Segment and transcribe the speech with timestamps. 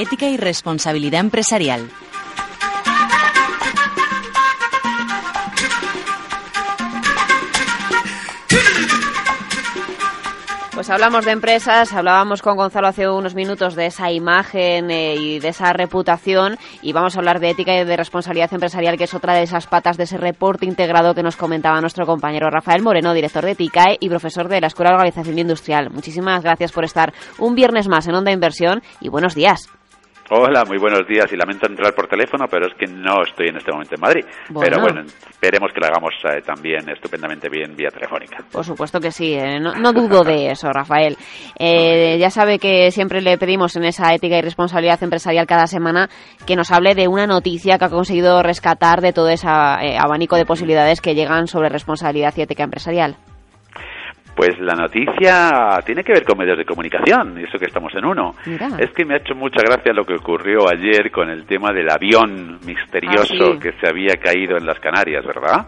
[0.00, 1.90] Ética y responsabilidad empresarial.
[10.72, 15.38] Pues hablamos de empresas, hablábamos con Gonzalo hace unos minutos de esa imagen eh, y
[15.38, 19.12] de esa reputación y vamos a hablar de ética y de responsabilidad empresarial, que es
[19.12, 23.12] otra de esas patas de ese reporte integrado que nos comentaba nuestro compañero Rafael Moreno,
[23.12, 25.90] director de TICAE y profesor de la Escuela de Organización Industrial.
[25.90, 29.68] Muchísimas gracias por estar un viernes más en Onda Inversión y buenos días.
[30.32, 33.56] Hola, muy buenos días y lamento entrar por teléfono, pero es que no estoy en
[33.56, 34.24] este momento en Madrid.
[34.60, 38.36] Pero bueno, esperemos que lo hagamos eh, también estupendamente bien vía telefónica.
[38.52, 41.16] Por supuesto que sí, eh, no, dudo de eso, Rafael.
[41.58, 46.08] Eh, ya sabe que siempre le pedimos en esa ética y responsabilidad empresarial cada semana
[46.46, 50.46] que nos hable de una noticia que ha conseguido rescatar de todo ese abanico de
[50.46, 53.16] posibilidades que llegan sobre responsabilidad y ética empresarial.
[54.34, 58.04] Pues la noticia tiene que ver con medios de comunicación, y eso que estamos en
[58.04, 58.34] uno.
[58.78, 61.90] Es que me ha hecho mucha gracia lo que ocurrió ayer con el tema del
[61.90, 65.66] avión misterioso ah, que se había caído en las Canarias, ¿verdad?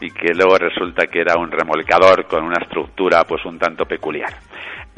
[0.00, 4.32] Y que luego resulta que era un remolcador con una estructura pues un tanto peculiar.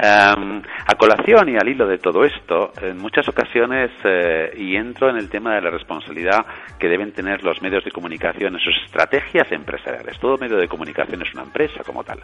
[0.03, 5.11] Em, a colación y al hilo de todo esto, en muchas ocasiones, eh, y entro
[5.11, 6.43] en el tema de la responsabilidad
[6.79, 10.19] que deben tener los medios de comunicación en sus estrategias empresariales.
[10.19, 12.17] Todo medio de comunicación es una empresa como tal.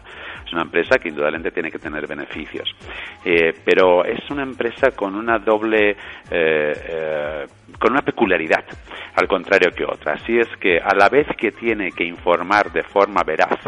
[0.44, 2.68] Es una empresa que indudablemente tiene que tener beneficios.
[3.24, 5.96] Eh, pero es una empresa con una doble,
[6.32, 7.46] eh,
[7.78, 8.64] con una peculiaridad,
[9.14, 10.14] al contrario que otra.
[10.14, 13.60] Así es que a la vez que tiene que informar de forma veraz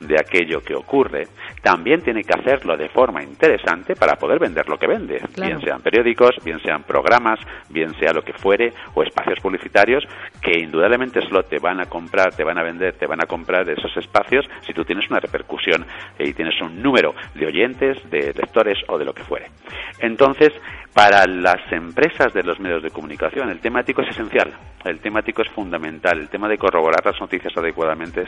[0.00, 1.24] de aquello que ocurre,
[1.60, 3.57] también tiene que hacerlo de forma interesante
[3.98, 7.38] para poder vender lo que vende, bien sean periódicos, bien sean programas,
[7.68, 10.04] bien sea lo que fuere, o espacios publicitarios,
[10.42, 13.68] que indudablemente solo te van a comprar, te van a vender, te van a comprar
[13.68, 15.84] esos espacios si tú tienes una repercusión
[16.18, 19.46] y tienes un número de oyentes, de lectores o de lo que fuere.
[20.00, 20.52] Entonces,
[20.94, 24.52] para las empresas de los medios de comunicación, el temático es esencial,
[24.84, 28.22] el temático es fundamental, el tema de corroborar las noticias adecuadamente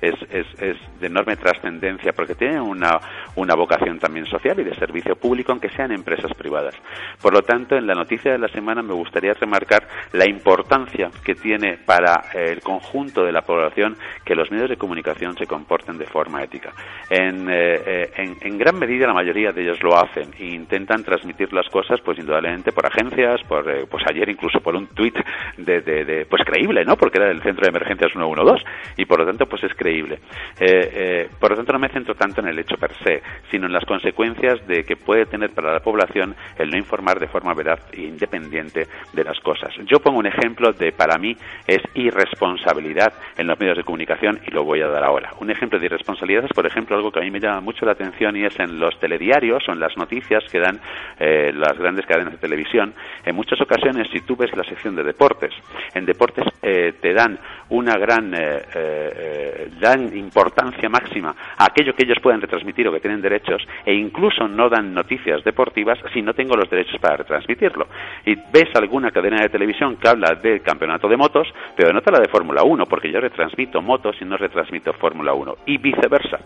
[0.00, 2.98] es, es, es, de enorme trascendencia porque tiene una,
[3.36, 6.74] una vocación también social y de servicio público, aunque sean empresas privadas.
[7.20, 11.34] Por lo tanto, en la noticia de la semana me gustaría remarcar la importancia que
[11.34, 16.06] tiene para el conjunto de la población que los medios de comunicación se comporten de
[16.06, 16.72] forma ética.
[17.10, 21.52] En, eh, eh, en, gran medida la mayoría de ellos lo hacen e intentan transmitir
[21.52, 25.16] las cosas pues indudablemente por agencias, por eh, pues ayer incluso por un tuit
[25.56, 26.96] de, pues creíble, ¿no?
[26.96, 28.64] Porque era del centro de emergencias 112
[28.96, 30.20] y por lo tanto pues es creíble.
[30.60, 33.66] Eh, eh, por lo tanto no me centro tanto en el hecho per se, sino
[33.66, 37.54] en las consecuencias de que puede tener para la población el no informar de forma
[37.54, 39.74] veraz e independiente de las cosas.
[39.86, 44.50] Yo pongo un ejemplo de para mí es irresponsabilidad en los medios de comunicación y
[44.50, 45.30] lo voy a dar ahora.
[45.40, 47.92] Un ejemplo de irresponsabilidad es, por ejemplo, algo que a mí me llama mucho la
[47.92, 50.80] atención y es en los telediarios o en las noticias que dan
[51.18, 52.94] las grandes cadenas de televisión,
[53.24, 55.52] en muchas ocasiones, si tú ves la sección de deportes,
[55.94, 57.38] en deportes eh, te dan
[57.70, 63.00] una gran eh, eh, dan importancia máxima a aquello que ellos pueden retransmitir o que
[63.00, 67.86] tienen derechos, e incluso no dan noticias deportivas si no tengo los derechos para retransmitirlo.
[68.24, 72.10] Y ves alguna cadena de televisión que habla del campeonato de motos, pero no te
[72.10, 76.38] la de Fórmula 1, porque yo retransmito motos y no retransmito Fórmula 1, y viceversa.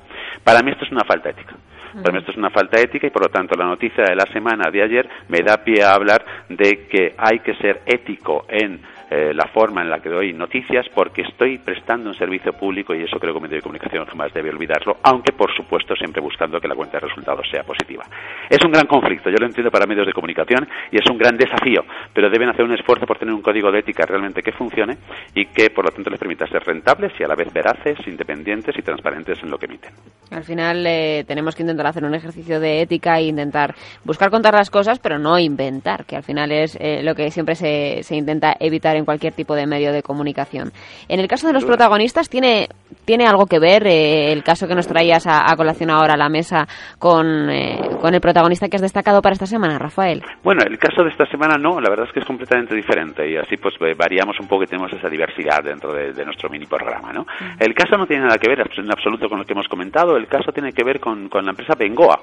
[0.42, 1.54] Para mí esto es una falta ética.
[1.92, 4.26] Para mí esto es una falta ética y por lo tanto la noticia de la
[4.26, 8.80] semana de ayer me da pie a hablar de que hay que ser ético en
[9.10, 13.02] eh, la forma en la que doy noticias porque estoy prestando un servicio público y
[13.02, 16.60] eso creo que un medio de comunicación jamás debe olvidarlo, aunque por supuesto siempre buscando
[16.60, 18.04] que la cuenta de resultados sea positiva.
[18.48, 21.36] Es un gran conflicto, yo lo entiendo para medios de comunicación y es un gran
[21.36, 21.82] desafío,
[22.14, 24.96] pero deben hacer un esfuerzo por tener un código de ética realmente que funcione
[25.34, 28.76] y que por lo tanto les permita ser rentables y a la vez veraces, independientes
[28.78, 29.92] y transparentes en lo que emiten.
[30.30, 33.74] Al final eh, tenemos que intentar hacer un ejercicio de ética e intentar
[34.04, 37.56] buscar contar las cosas, pero no inventar, que al final es eh, lo que siempre
[37.56, 40.72] se, se intenta evitar en cualquier tipo de medio de comunicación.
[41.08, 42.68] En el caso de los protagonistas, ¿tiene,
[43.04, 46.28] tiene algo que ver eh, el caso que nos traías a, colación ahora a la
[46.28, 46.66] mesa
[46.98, 50.22] con, eh, con el protagonista que has destacado para esta semana, Rafael?
[50.42, 53.36] Bueno, el caso de esta semana no, la verdad es que es completamente diferente y
[53.36, 57.26] así pues variamos un poco y tenemos esa diversidad dentro de, nuestro mini programa, ¿no?
[57.58, 60.26] El caso no tiene nada que ver en absoluto con lo que hemos comentado, el
[60.26, 62.20] caso tiene que ver con, con la empresa Bengoa.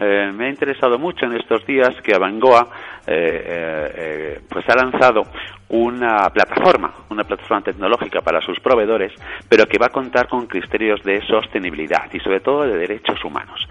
[0.00, 2.68] Eh, me ha interesado mucho en estos días que a Bengoa
[4.48, 5.22] pues ha lanzado
[5.70, 9.12] una plataforma, una plataforma tecnológica para sus proveedores,
[9.48, 13.68] pero que va a contar con criterios de sostenibilidad y sobre todo de derechos humanos.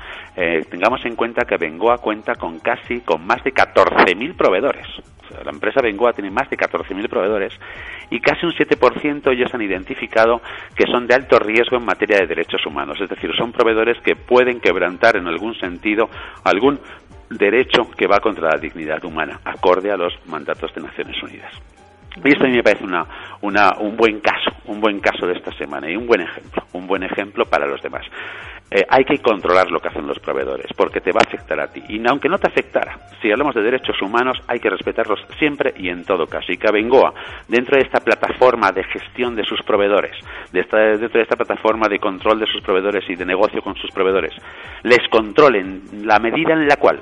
[0.70, 4.88] tengamos en cuenta que Bengoa cuenta con casi, con más de 14.000 proveedores
[5.44, 7.54] la empresa Bengoa tiene más de 14.000 proveedores
[8.10, 10.42] y casi un 7% ellos han identificado
[10.76, 13.00] que son de alto riesgo en materia de derechos humanos.
[13.02, 16.10] Es decir, son proveedores que pueden quebrantar en algún sentido
[16.44, 16.80] algún
[17.30, 21.77] derecho que va contra la dignidad humana, acorde a los mandatos de Naciones Unidas.
[22.24, 25.52] Y esto a mí me parece una, un buen caso, un buen caso de esta
[25.58, 28.06] semana y un buen ejemplo, un buen ejemplo para los demás.
[28.70, 31.72] Eh, hay que controlar lo que hacen los proveedores, porque te va a afectar a
[31.72, 31.82] ti.
[31.88, 35.88] Y aunque no te afectara, si hablamos de derechos humanos, hay que respetarlos siempre y
[35.88, 36.52] en todo caso.
[36.52, 37.14] Y que Abengoa,
[37.48, 40.18] dentro de esta plataforma de gestión de sus proveedores,
[40.52, 40.64] de
[40.98, 44.34] dentro de esta plataforma de control de sus proveedores y de negocio con sus proveedores,
[44.84, 47.00] les controlen la medida en la cual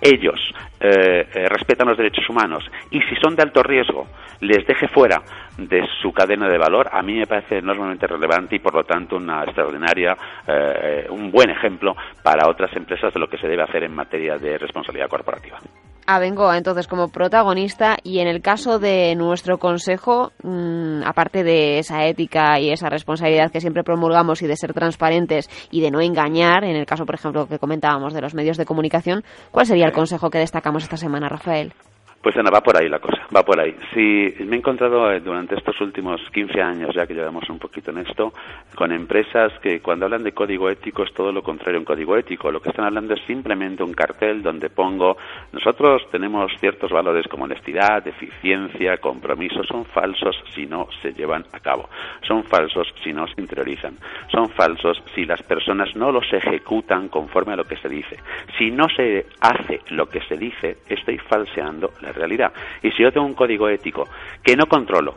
[0.00, 0.40] ellos
[0.80, 4.06] eh, eh, respetan los derechos humanos y si son de alto riesgo
[4.40, 5.20] les deje fuera
[5.56, 9.16] de su cadena de valor, a mí me parece enormemente relevante y por lo tanto
[9.16, 10.16] una extraordinaria,
[10.46, 14.38] eh, un buen ejemplo para otras empresas de lo que se debe hacer en materia
[14.38, 15.58] de responsabilidad corporativa
[16.08, 21.78] a Bengoa entonces como protagonista y en el caso de nuestro consejo, mm, aparte de
[21.78, 26.00] esa ética y esa responsabilidad que siempre promulgamos y de ser transparentes y de no
[26.00, 29.84] engañar, en el caso por ejemplo que comentábamos de los medios de comunicación, ¿cuál sería
[29.84, 31.74] el consejo que destacamos esta semana, Rafael?
[32.20, 33.76] Pues Ana, va por ahí la cosa, va por ahí.
[33.94, 37.92] Sí, me he encontrado eh, durante estos últimos 15 años, ya que llevamos un poquito
[37.92, 38.32] en esto,
[38.74, 42.16] con empresas que cuando hablan de código ético es todo lo contrario a un código
[42.16, 42.50] ético.
[42.50, 45.16] Lo que están hablando es simplemente un cartel donde pongo,
[45.52, 49.62] nosotros tenemos ciertos valores como honestidad, eficiencia, compromiso.
[49.62, 51.88] Son falsos si no se llevan a cabo.
[52.26, 53.96] Son falsos si no se interiorizan.
[54.32, 58.16] Son falsos si las personas no los ejecutan conforme a lo que se dice.
[58.58, 62.52] Si no se hace lo que se dice, estoy falseando la realidad.
[62.82, 64.08] Y si yo tengo un código ético
[64.42, 65.14] que no controlo,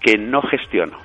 [0.00, 0.98] que no gestiono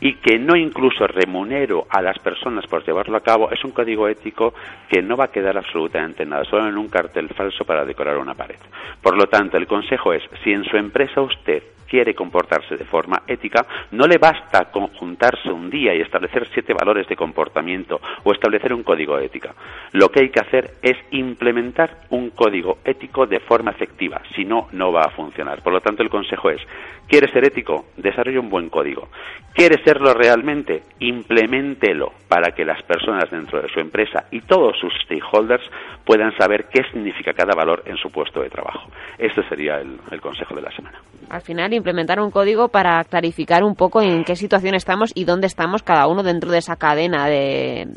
[0.00, 4.06] y que no incluso remunero a las personas por llevarlo a cabo, es un código
[4.08, 4.54] ético
[4.88, 8.34] que no va a quedar absolutamente nada, solo en un cartel falso para decorar una
[8.34, 8.58] pared.
[9.02, 13.22] Por lo tanto, el consejo es, si en su empresa usted quiere comportarse de forma
[13.26, 18.72] ética, no le basta conjuntarse un día y establecer siete valores de comportamiento o establecer
[18.72, 19.54] un código ética.
[19.92, 24.68] Lo que hay que hacer es implementar un código ético de forma efectiva, si no,
[24.72, 25.62] no va a funcionar.
[25.62, 26.60] Por lo tanto, el consejo es,
[27.06, 27.86] ¿quiere ser ético?
[27.96, 29.08] Desarrolle un buen código.
[29.54, 30.82] ¿Quiere serlo realmente?
[31.00, 35.64] Implementelo para que las personas dentro de su empresa y todos sus stakeholders
[36.04, 38.90] puedan saber qué significa cada valor en su puesto de trabajo.
[39.18, 40.98] Este sería el, el consejo de la semana.
[41.30, 45.46] Al final, implementar un código para clarificar un poco en qué situación estamos y dónde
[45.46, 47.88] estamos cada uno dentro de esa cadena de,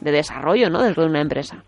[0.00, 0.82] de desarrollo, ¿no?
[0.82, 1.62] Dentro de una empresa.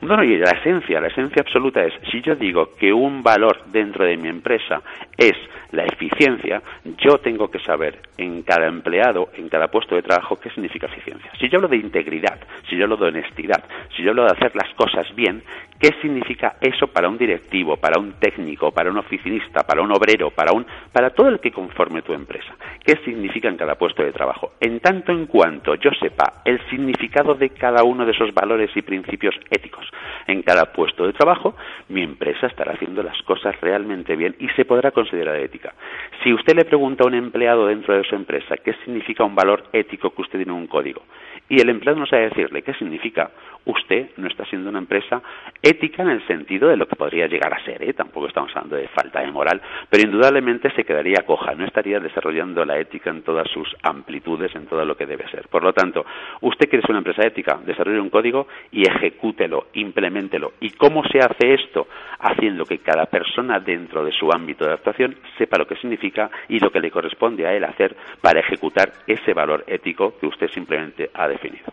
[0.00, 4.04] Bueno, y la esencia, la esencia absoluta es, si yo digo que un valor dentro
[4.04, 4.82] de mi empresa
[5.16, 5.34] es
[5.72, 6.62] la eficiencia,
[6.98, 11.30] yo tengo que saber en cada empleado, en cada puesto de trabajo, qué significa eficiencia.
[11.40, 13.64] Si yo hablo de integridad, si yo hablo de honestidad,
[13.96, 15.42] si yo hablo de hacer las cosas bien,
[15.78, 20.30] ¿qué significa eso para un directivo, para un técnico, para un oficinista, para un obrero,
[20.30, 22.54] para un para todo el que conforme tu empresa?
[22.84, 24.52] ¿Qué significa en cada puesto de trabajo?
[24.60, 28.82] En tanto en cuanto yo sepa el significado de cada uno de esos valores y
[28.82, 29.86] principios éticos
[30.26, 31.54] en cada puesto de trabajo,
[31.88, 35.74] mi empresa estará haciendo las cosas realmente bien y se podrá considerar ética.
[36.22, 39.64] Si usted le pregunta a un empleado dentro de su empresa qué significa un valor
[39.72, 41.02] ético que usted tiene en un código,
[41.48, 43.30] y el empleado no sabe decirle qué significa,
[43.64, 45.22] usted no está siendo una empresa
[45.66, 47.92] ética en el sentido de lo que podría llegar a ser, ¿eh?
[47.92, 52.64] tampoco estamos hablando de falta de moral, pero indudablemente se quedaría coja, no estaría desarrollando
[52.64, 55.48] la ética en todas sus amplitudes, en todo lo que debe ser.
[55.48, 56.04] Por lo tanto,
[56.42, 60.52] usted quiere ser una empresa ética, desarrolle un código y ejecútelo, implementelo.
[60.60, 61.88] ¿Y cómo se hace esto?
[62.20, 66.60] Haciendo que cada persona dentro de su ámbito de actuación sepa lo que significa y
[66.60, 71.10] lo que le corresponde a él hacer para ejecutar ese valor ético que usted simplemente
[71.12, 71.72] ha definido.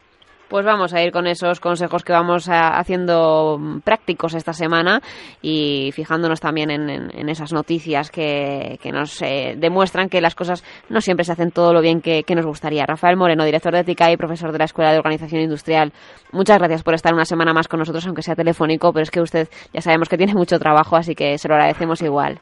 [0.49, 5.01] Pues vamos a ir con esos consejos que vamos haciendo prácticos esta semana
[5.41, 11.23] y fijándonos también en, esas noticias que, nos eh, demuestran que las cosas no siempre
[11.23, 12.85] se hacen todo lo bien que, nos gustaría.
[12.85, 15.91] Rafael Moreno, director de Ética y profesor de la Escuela de Organización Industrial,
[16.31, 19.21] muchas gracias por estar una semana más con nosotros, aunque sea telefónico, pero es que
[19.21, 22.39] usted ya sabemos que tiene mucho trabajo, así que se lo agradecemos igual.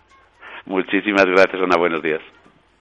[0.66, 1.78] Muchísimas gracias, Ana.
[1.78, 2.22] Buenos días.